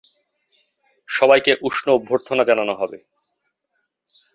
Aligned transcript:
সবাইকে 1.09 1.51
উষ্ণ 1.61 1.85
অভ্যর্থনা 1.91 2.43
জানানো 2.43 2.73
হবে। 2.75 2.97